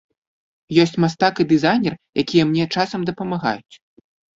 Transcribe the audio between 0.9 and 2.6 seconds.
мастак і дызайнер, якія